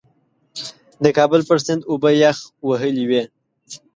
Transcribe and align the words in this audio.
د 1.03 1.05
کابل 1.17 1.41
پر 1.49 1.57
سیند 1.65 1.81
اوبه 1.91 2.11
یخ 2.23 2.37
وهلې 2.67 3.05
وې. 3.09 3.23